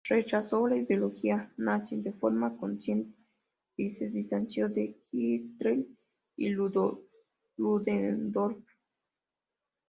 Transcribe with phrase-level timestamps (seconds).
[0.09, 3.13] Rechazó la ideología nazi de forma consistente
[3.77, 5.85] y se distanció de Hitler
[6.37, 8.67] y Ludendorff.